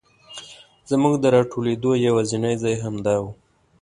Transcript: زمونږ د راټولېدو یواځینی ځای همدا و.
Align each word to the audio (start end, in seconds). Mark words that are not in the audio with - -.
زمونږ 0.89 1.15
د 1.19 1.25
راټولېدو 1.35 1.91
یواځینی 2.07 2.53
ځای 2.63 2.75
همدا 2.83 3.15
و. 3.23 3.25